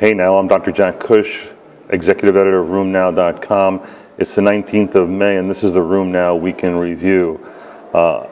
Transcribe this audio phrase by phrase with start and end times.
[0.00, 0.72] Hey now, I'm Dr.
[0.72, 1.48] Jack Cush,
[1.90, 3.86] executive editor of RheumNow.com.
[4.16, 7.38] It's the 19th of May, and this is the RheumNow Weekend Review.
[7.92, 8.26] Uh,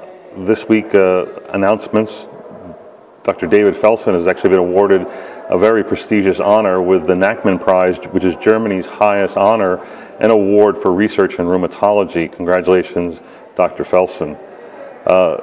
[0.47, 2.27] this week, uh, announcements.
[3.23, 3.47] Dr.
[3.47, 5.03] David Felson has actually been awarded
[5.51, 9.85] a very prestigious honor with the Nachman Prize, which is Germany's highest honor
[10.21, 12.33] and award for research in rheumatology.
[12.33, 13.21] Congratulations,
[13.57, 13.85] Dr.
[13.85, 14.41] Felson.
[15.07, 15.37] Uh,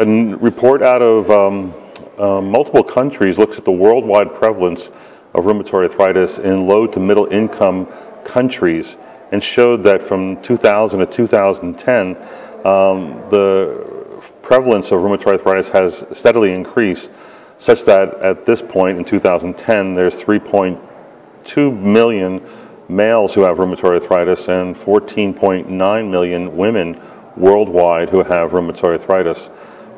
[0.00, 1.72] a report out of um,
[2.18, 4.90] uh, multiple countries looks at the worldwide prevalence
[5.34, 7.86] of rheumatoid arthritis in low to middle income
[8.24, 8.96] countries
[9.32, 12.16] and showed that from 2000 to 2010,
[12.64, 17.10] um, the prevalence of rheumatoid arthritis has steadily increased,
[17.58, 22.46] such that at this point in 2010, there's 3.2 million
[22.88, 27.00] males who have rheumatoid arthritis and 14.9 million women
[27.36, 29.50] worldwide who have rheumatoid arthritis.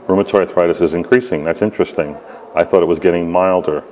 [0.07, 1.45] Rheumatoid arthritis is increasing.
[1.45, 2.17] That's interesting.
[2.55, 3.85] I thought it was getting milder.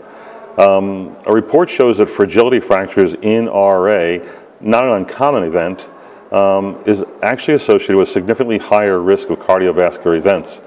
[0.59, 4.19] Um, a report shows that fragility fractures in RA,
[4.61, 5.89] not an uncommon event,
[6.31, 10.61] um, is actually associated with significantly higher risk of cardiovascular events.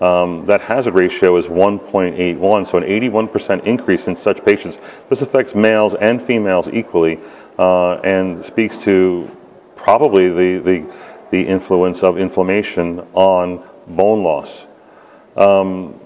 [0.00, 4.78] Um, that hazard ratio is 1.81, so an 81% increase in such patients.
[5.08, 7.20] This affects males and females equally
[7.58, 9.30] uh, and speaks to
[9.76, 10.94] probably the, the,
[11.30, 14.64] the influence of inflammation on bone loss.
[15.36, 16.00] Um,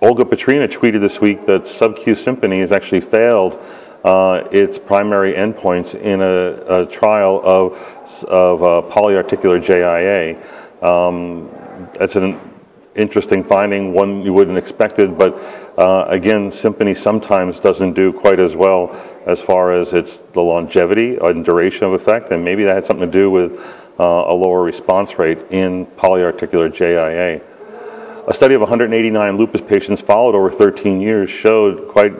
[0.00, 3.54] Olga Petryna tweeted this week that SubQ Simponi has actually failed
[4.04, 7.74] uh, its primary endpoints in a, a trial of,
[8.24, 10.36] of uh, polyarticular JIA.
[10.82, 11.48] Um,
[11.94, 12.40] that's an
[12.96, 15.34] interesting finding, one you wouldn't expect it, but
[15.78, 18.90] uh, again, Simponi sometimes doesn't do quite as well
[19.26, 23.10] as far as its the longevity and duration of effect, and maybe that had something
[23.10, 23.52] to do with
[24.00, 27.40] uh, a lower response rate in polyarticular JIA.
[28.28, 32.12] A study of 189 lupus patients followed over 13 years showed quite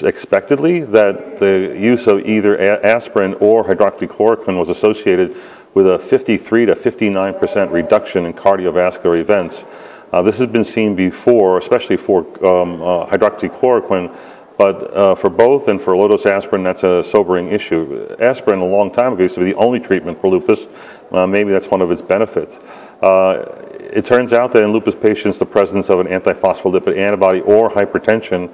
[0.00, 5.36] expectedly that the use of either aspirin or hydroxychloroquine was associated
[5.74, 9.66] with a 53 to 59% reduction in cardiovascular events.
[10.14, 14.16] Uh, this has been seen before, especially for um, uh, hydroxychloroquine,
[14.56, 18.16] but uh, for both and for low-dose aspirin, that's a sobering issue.
[18.18, 20.66] Aspirin, a long time ago, used to be the only treatment for lupus.
[21.12, 22.58] Uh, maybe that's one of its benefits.
[23.02, 23.44] Uh,
[23.78, 28.52] it turns out that in lupus patients, the presence of an antiphospholipid antibody or hypertension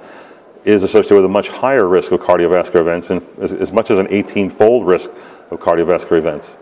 [0.65, 3.99] is associated with a much higher risk of cardiovascular events and as, as much as
[3.99, 5.09] an 18-fold risk
[5.51, 6.55] of cardiovascular events.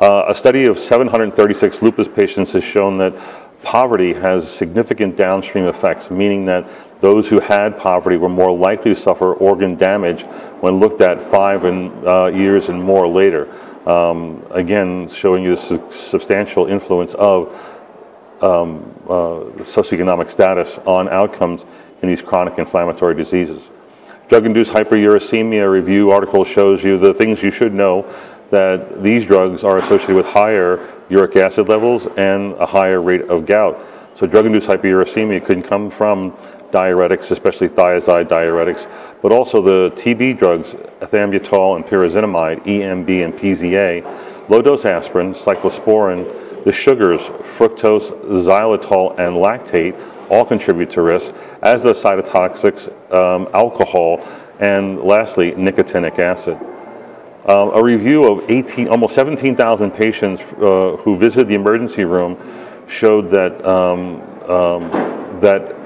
[0.00, 3.14] Uh, a study of 736 lupus patients has shown that
[3.62, 6.68] poverty has significant downstream effects, meaning that
[7.00, 10.22] those who had poverty were more likely to suffer organ damage
[10.60, 13.48] when looked at five and, uh, years and more later.
[13.86, 17.48] Um, again, showing you the su substantial influence of
[18.40, 21.64] um, uh, socioeconomic status on outcomes
[22.02, 23.62] in these chronic inflammatory diseases.
[24.28, 28.10] Drug-induced hyperuricemia review article shows you the things you should know
[28.50, 33.44] that these drugs are associated with higher uric acid levels and a higher rate of
[33.44, 33.78] gout.
[34.14, 36.36] So drug-induced hyperuricemia can come from
[36.74, 38.90] diuretics, especially thiazide diuretics,
[39.22, 46.72] but also the TB drugs, ethambutol and pyrazinamide, EMB and PZA, low-dose aspirin, cyclosporin, the
[46.72, 47.20] sugars,
[47.56, 49.94] fructose, xylitol, and lactate
[50.30, 54.26] all contribute to risk, as does cytotoxics, um, alcohol,
[54.58, 56.58] and lastly, nicotinic acid.
[57.46, 62.38] Um, a review of 18, almost 17,000 patients uh, who visited the emergency room
[62.88, 64.90] showed that, um, um,
[65.40, 65.83] that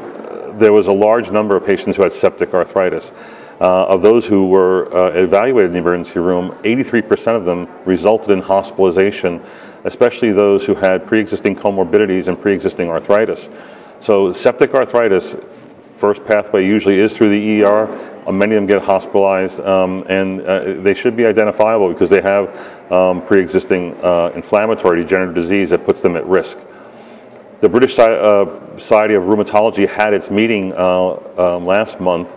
[0.59, 3.13] there was a large number of patients who had septic arthritis.
[3.61, 8.31] Uh, of those who were uh, evaluated in the emergency room, 83% of them resulted
[8.31, 9.43] in hospitalization
[9.85, 13.49] especially those who had pre-existing comorbidities and pre-existing arthritis.
[14.01, 15.35] So septic arthritis,
[15.99, 18.31] first pathway usually is through the ER.
[18.31, 22.93] Many of them get hospitalized, um, and uh, they should be identifiable because they have
[22.93, 26.59] um, pre-existing uh, inflammatory degenerative disease that puts them at risk.
[27.61, 32.29] The British uh, Society of Rheumatology had its meeting uh, um, last month,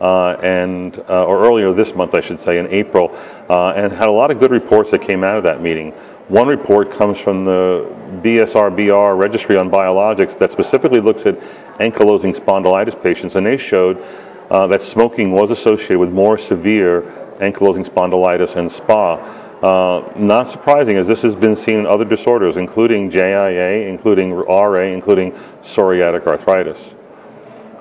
[0.00, 3.10] uh, and or earlier this month, I should say, in April,
[3.50, 5.90] and had a lot of good reports that came out of that meeting.
[6.28, 7.92] One report comes from the
[8.22, 11.40] BSRBR Registry on Biologics that specifically looks at
[11.80, 14.00] ankylosing spondylitis patients, and they showed
[14.48, 17.02] uh, that smoking was associated with more severe
[17.40, 19.16] ankylosing spondylitis and SPA.
[19.62, 24.82] Uh, not surprising, as this has been seen in other disorders, including JIA, including RA,
[24.82, 25.32] including
[25.62, 26.78] psoriatic arthritis.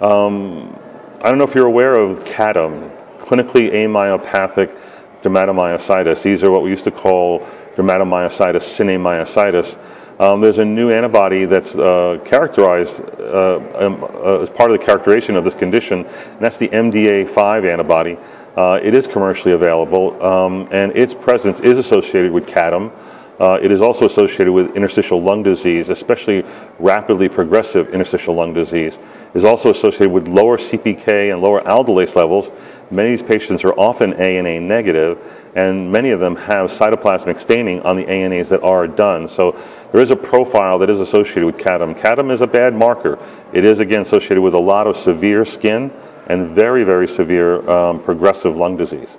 [0.02, 0.78] Um,
[1.22, 4.76] I don't know if you're aware of CADM, clinically amyopathic
[5.22, 6.24] dermatomyositis.
[6.24, 9.78] These are what we used to call dermatomyositis, sine myositis.
[10.20, 14.84] Um, there's a new antibody that's uh, characterized uh, um, uh, as part of the
[14.84, 18.18] characterization of this condition, and that's the MDA5 antibody.
[18.58, 22.92] Uh, it is commercially available, um, and its presence is associated with CADM.
[23.40, 26.44] Uh, it is also associated with interstitial lung disease, especially
[26.80, 28.96] rapidly progressive interstitial lung disease.
[28.96, 32.50] It is also associated with lower CPK and lower aldolase levels.
[32.90, 35.20] Many of these patients are often ANA negative,
[35.54, 39.30] and many of them have cytoplasmic staining on the ANAs that are done.
[39.30, 39.56] So
[39.92, 42.00] there is a profile that is associated with CADM.
[42.00, 43.20] CADM is a bad marker.
[43.54, 45.92] It is, again, associated with a lot of severe skin
[46.28, 49.18] and very, very severe um, progressive lung disease.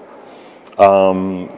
[0.78, 1.50] Um,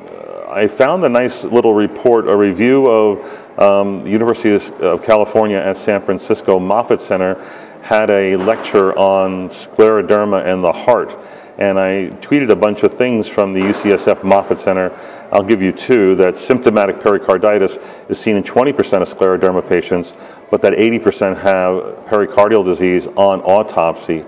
[0.49, 6.01] I found a nice little report, a review of um, University of California at San
[6.01, 7.35] Francisco Moffitt Center
[7.83, 11.17] had a lecture on scleroderma and the heart.
[11.59, 14.91] And I tweeted a bunch of things from the UCSF Moffitt Center.
[15.31, 20.15] I'll give you two that symptomatic pericarditis is seen in 20% of scleroderma patients,
[20.51, 24.25] but that 80% have pericardial disease on autopsy.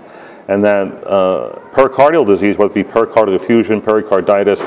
[0.47, 4.59] And that uh, pericardial disease, whether it be pericardial effusion, pericarditis,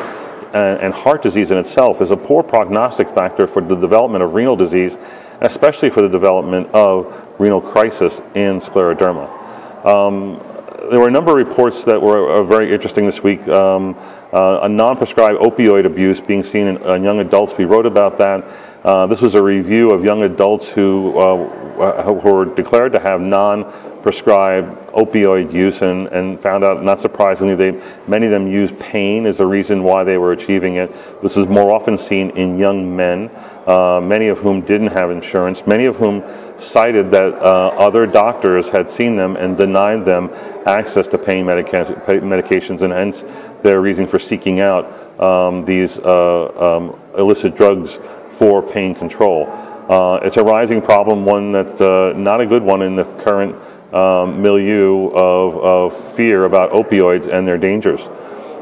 [0.55, 4.35] and, and heart disease in itself is a poor prognostic factor for the development of
[4.35, 4.97] renal disease,
[5.41, 9.87] especially for the development of renal crisis in scleroderma.
[9.87, 10.43] Um,
[10.91, 13.47] there were a number of reports that were uh, very interesting this week.
[13.49, 13.97] Um,
[14.33, 17.55] uh, a non-prescribed opioid abuse being seen in, in, young adults.
[17.57, 18.45] We wrote about that.
[18.85, 23.21] Uh, this was a review of young adults who, uh, who were declared to have
[23.21, 23.65] non
[24.07, 27.73] prescribed opioid use and, and found out, not surprisingly, they,
[28.07, 30.89] many of them use pain as a reason why they were achieving it.
[31.23, 33.29] This is more often seen in young men,
[33.67, 36.23] uh, many of whom didn't have insurance, many of whom
[36.57, 40.31] cited that uh, other doctors had seen them and denied them
[40.67, 43.25] access to pain medica- medications, and hence
[43.65, 44.85] their reason for seeking out
[45.21, 47.99] um, these uh, um, illicit drugs
[48.39, 49.49] for pain control.
[49.89, 53.55] Uh, it's a rising problem, one that's uh, not a good one in the current
[53.93, 58.01] um, milieu of, of fear about opioids and their dangers.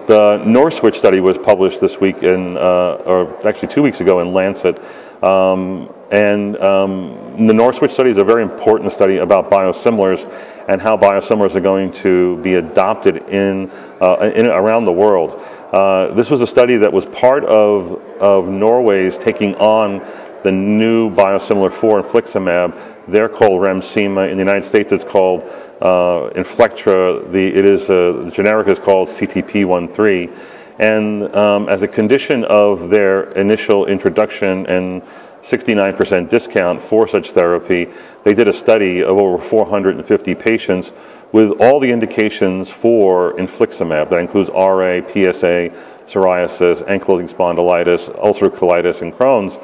[0.07, 4.35] The NorSwitch study was published this week, in, uh, or actually two weeks ago, in
[4.35, 4.79] Lancet.
[5.25, 10.31] Um, and um, the NorSwitch study is a very important study about biosimilars
[10.69, 13.71] and how biosimilars are going to be adopted in,
[14.03, 15.41] uh, in around the world.
[15.73, 20.01] Uh, this was a study that was part of, of Norway's taking on
[20.45, 24.31] the new biosimilar for infliximab they're called Remsima.
[24.31, 25.43] In the United States, it's called
[25.81, 27.31] uh, Inflectra.
[27.31, 30.37] The, it is, uh, the generic is called CTP13.
[30.79, 35.03] And um, as a condition of their initial introduction and
[35.43, 37.89] 69% discount for such therapy,
[38.25, 40.93] they did a study of over 450 patients
[41.33, 44.09] with all the indications for infliximab.
[44.11, 45.71] That includes RA, PSA,
[46.07, 49.59] psoriasis, ankylosing spondylitis, ulcerative colitis, and Crohn's.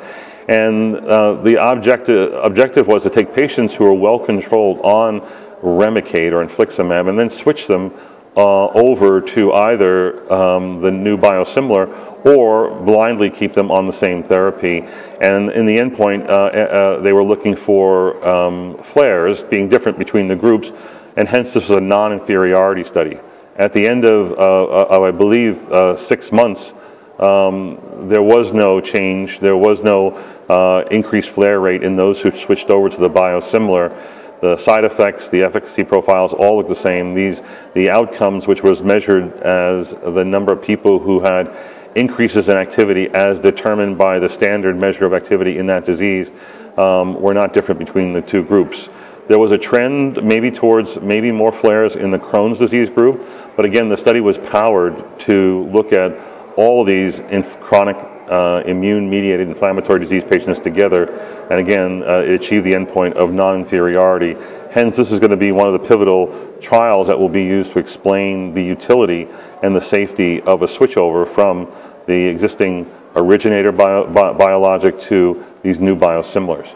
[0.48, 5.20] And uh, the objective, objective was to take patients who are well controlled on
[5.62, 7.92] Remicade or infliximab and then switch them
[8.36, 14.22] uh, over to either um, the new biosimilar or blindly keep them on the same
[14.22, 14.84] therapy.
[15.20, 20.28] And in the endpoint, uh, uh, they were looking for um, flares being different between
[20.28, 20.72] the groups,
[21.16, 23.18] and hence this was a non inferiority study.
[23.56, 26.72] At the end of, uh, of I believe, uh, six months,
[27.20, 30.12] um, there was no change, there was no
[30.48, 33.94] uh, increased flare rate in those who switched over to the biosimilar.
[34.40, 37.14] The side effects, the efficacy profiles all look the same.
[37.14, 37.42] These,
[37.74, 41.54] the outcomes, which was measured as the number of people who had
[41.94, 46.30] increases in activity as determined by the standard measure of activity in that disease,
[46.78, 48.88] um, were not different between the two groups.
[49.28, 53.66] There was a trend maybe towards maybe more flares in the Crohn's disease group, but
[53.66, 56.12] again, the study was powered to look at
[56.56, 57.20] all of these
[57.60, 57.96] chronic
[58.30, 61.04] uh, immune-mediated inflammatory disease patients together,
[61.50, 64.36] and again, uh, achieve the endpoint of non-inferiority.
[64.70, 67.72] Hence, this is going to be one of the pivotal trials that will be used
[67.72, 69.28] to explain the utility
[69.62, 71.68] and the safety of a switchover from
[72.06, 76.72] the existing originator bio, bi biologic to these new biosimilars.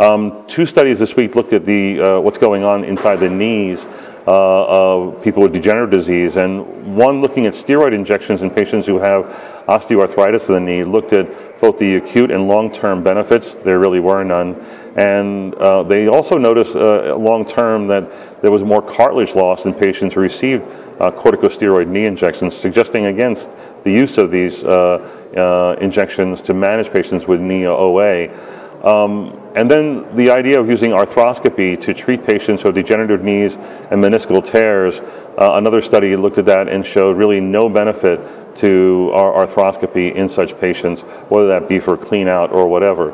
[0.00, 3.86] Um, two studies this week looked at the uh, what's going on inside the knees
[4.26, 9.24] of people with degenerative disease, and one looking at steroid injections in patients who have
[9.68, 13.54] osteoarthritis of the knee, looked at both the acute and long-term benefits.
[13.54, 14.54] There really were none.
[14.96, 20.14] And uh, they also noticed uh, long-term that there was more cartilage loss in patients
[20.14, 20.62] who received
[21.00, 23.48] uh, corticosteroid knee injections, suggesting against
[23.82, 24.98] the use of these uh,
[25.36, 28.28] uh, injections to manage patients with knee OA.
[28.84, 34.04] Um, and then the idea of using arthroscopy to treat patients have degenerative knees and
[34.04, 35.00] meniscal tears.
[35.38, 38.20] Uh, another study looked at that and showed really no benefit
[38.56, 41.00] to our arthroscopy in such patients,
[41.30, 43.12] whether that be for clean out or whatever.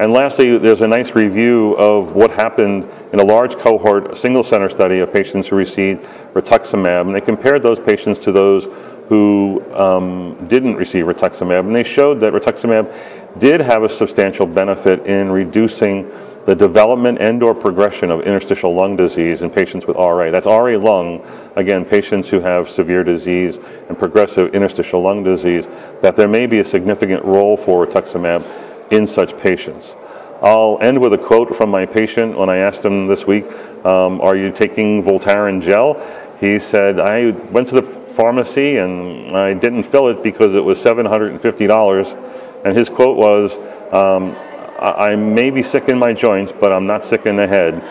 [0.00, 4.68] And lastly, there's a nice review of what happened in a large cohort, single center
[4.68, 6.04] study of patients who received
[6.34, 7.02] rituximab.
[7.02, 8.64] And they compared those patients to those
[9.08, 11.60] who um, didn't receive rituximab.
[11.60, 16.10] And they showed that rituximab did have a substantial benefit in reducing
[16.46, 20.30] the development and or progression of interstitial lung disease in patients with RA.
[20.30, 21.24] That's RA lung,
[21.56, 25.66] again, patients who have severe disease and progressive interstitial lung disease,
[26.02, 28.44] that there may be a significant role for rituximab
[28.90, 29.94] in such patients.
[30.42, 33.46] I'll end with a quote from my patient when I asked him this week,
[33.86, 35.94] um, are you taking Voltaren gel?
[36.40, 40.78] He said, I went to the pharmacy and I didn't fill it because it was
[40.78, 42.43] $750.
[42.64, 43.56] And his quote was,
[43.92, 44.34] um,
[44.78, 47.82] I, I may be sick in my joints, but I'm not sick in the head.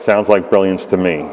[0.00, 1.28] Sounds like brilliance to me.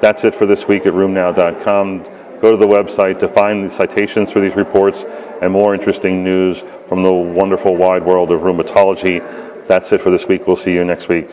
[0.00, 2.04] That's it for this week at rheumnow.com.
[2.40, 5.04] Go to the website to find the citations for these reports
[5.40, 9.66] and more interesting news from the wonderful wide world of rheumatology.
[9.66, 10.46] That's it for this week.
[10.46, 11.28] We'll see you next week.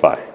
[0.00, 0.31] Bye.